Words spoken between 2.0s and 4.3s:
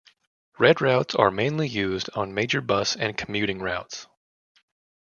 on major bus and commuting routes.